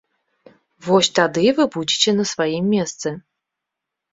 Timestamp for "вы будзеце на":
1.59-2.25